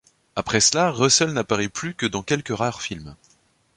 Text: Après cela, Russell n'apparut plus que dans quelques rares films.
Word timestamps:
Après 0.35 0.59
cela, 0.61 0.89
Russell 0.89 1.29
n'apparut 1.31 1.69
plus 1.69 1.93
que 1.93 2.07
dans 2.07 2.23
quelques 2.23 2.57
rares 2.57 2.81
films. 2.81 3.15